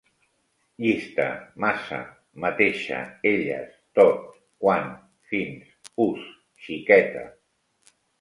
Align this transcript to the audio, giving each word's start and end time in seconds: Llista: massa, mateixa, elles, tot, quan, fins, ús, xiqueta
Llista: 0.83 1.25
massa, 1.65 1.99
mateixa, 2.45 3.01
elles, 3.31 3.75
tot, 3.99 4.23
quan, 4.65 4.89
fins, 5.35 5.69
ús, 6.07 6.25
xiqueta 6.65 7.23